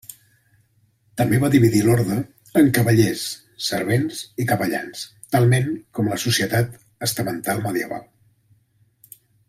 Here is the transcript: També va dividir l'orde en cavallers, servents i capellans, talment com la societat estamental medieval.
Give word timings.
També 1.19 1.39
va 1.43 1.49
dividir 1.55 1.81
l'orde 1.87 2.15
en 2.61 2.71
cavallers, 2.77 3.25
servents 3.65 4.23
i 4.45 4.49
capellans, 4.53 5.05
talment 5.37 5.71
com 5.99 6.11
la 6.15 6.21
societat 6.27 6.77
estamental 7.09 7.63
medieval. 7.69 8.07